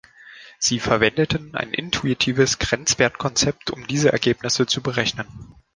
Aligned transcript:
Sie 0.57 0.79
verwendeten 0.79 1.53
ein 1.53 1.73
intuitives 1.75 2.57
Grenzwertkonzept, 2.57 3.69
um 3.69 3.85
diese 3.85 4.11
Ergebnisse 4.11 4.65
zu 4.65 4.81
berechnen. 4.81 5.27